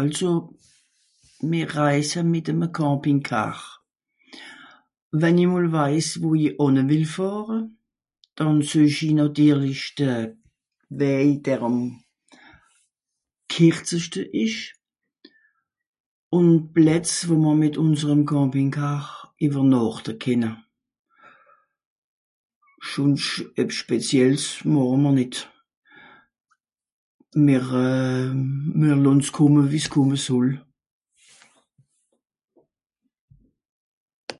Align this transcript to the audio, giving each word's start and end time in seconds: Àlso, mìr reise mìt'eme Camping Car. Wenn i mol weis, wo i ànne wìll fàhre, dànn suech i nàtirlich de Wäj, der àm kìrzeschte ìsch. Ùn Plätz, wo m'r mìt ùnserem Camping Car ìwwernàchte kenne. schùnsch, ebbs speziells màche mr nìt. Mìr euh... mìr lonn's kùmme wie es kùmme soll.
Àlso, 0.00 0.30
mìr 1.50 1.66
reise 1.76 2.20
mìt'eme 2.32 2.66
Camping 2.78 3.22
Car. 3.28 3.56
Wenn 5.20 5.42
i 5.44 5.46
mol 5.52 5.68
weis, 5.76 6.08
wo 6.22 6.30
i 6.44 6.48
ànne 6.64 6.82
wìll 6.90 7.06
fàhre, 7.14 7.58
dànn 8.36 8.60
suech 8.68 8.98
i 9.08 9.10
nàtirlich 9.16 9.86
de 9.98 10.10
Wäj, 11.00 11.30
der 11.44 11.60
àm 11.68 11.78
kìrzeschte 13.50 14.22
ìsch. 14.44 14.62
Ùn 16.36 16.48
Plätz, 16.72 17.12
wo 17.28 17.34
m'r 17.42 17.56
mìt 17.60 17.74
ùnserem 17.82 18.22
Camping 18.32 18.72
Car 18.78 19.04
ìwwernàchte 19.44 20.12
kenne. 20.22 20.50
schùnsch, 22.88 23.30
ebbs 23.60 23.76
speziells 23.82 24.44
màche 24.72 24.96
mr 25.00 25.12
nìt. 25.18 25.34
Mìr 27.46 27.64
euh... 27.86 28.32
mìr 28.80 28.96
lonn's 29.04 29.30
kùmme 29.36 29.62
wie 29.70 29.80
es 29.82 29.88
kùmme 29.92 30.16
soll. 30.26 30.50